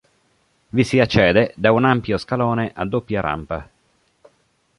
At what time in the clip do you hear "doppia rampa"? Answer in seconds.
2.85-3.69